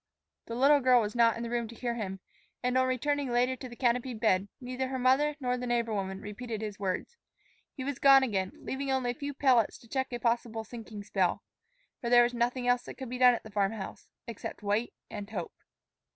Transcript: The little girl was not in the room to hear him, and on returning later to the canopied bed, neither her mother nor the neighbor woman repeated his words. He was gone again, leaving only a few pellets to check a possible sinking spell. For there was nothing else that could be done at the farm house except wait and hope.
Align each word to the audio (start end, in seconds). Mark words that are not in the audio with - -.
The 0.47 0.55
little 0.55 0.79
girl 0.79 0.99
was 0.99 1.13
not 1.13 1.37
in 1.37 1.43
the 1.43 1.49
room 1.51 1.67
to 1.67 1.75
hear 1.75 1.93
him, 1.93 2.21
and 2.63 2.75
on 2.75 2.87
returning 2.87 3.29
later 3.29 3.55
to 3.55 3.69
the 3.69 3.75
canopied 3.75 4.19
bed, 4.19 4.47
neither 4.59 4.87
her 4.87 4.97
mother 4.97 5.35
nor 5.39 5.57
the 5.59 5.67
neighbor 5.67 5.93
woman 5.93 6.21
repeated 6.21 6.59
his 6.63 6.79
words. 6.79 7.17
He 7.75 7.83
was 7.83 7.99
gone 7.99 8.23
again, 8.23 8.51
leaving 8.55 8.89
only 8.89 9.11
a 9.11 9.13
few 9.13 9.35
pellets 9.35 9.77
to 9.77 9.87
check 9.87 10.11
a 10.11 10.17
possible 10.19 10.63
sinking 10.63 11.03
spell. 11.03 11.43
For 12.01 12.09
there 12.09 12.23
was 12.23 12.33
nothing 12.33 12.67
else 12.67 12.81
that 12.85 12.95
could 12.95 13.09
be 13.09 13.19
done 13.19 13.35
at 13.35 13.43
the 13.43 13.51
farm 13.51 13.73
house 13.73 14.07
except 14.27 14.63
wait 14.63 14.91
and 15.11 15.29
hope. 15.29 15.53